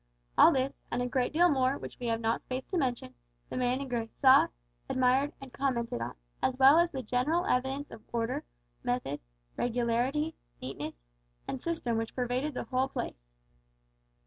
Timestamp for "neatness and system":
10.59-11.97